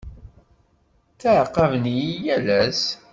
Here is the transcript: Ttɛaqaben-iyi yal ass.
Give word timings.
Ttɛaqaben-iyi 1.13 2.13
yal 2.25 2.47
ass. 2.63 2.83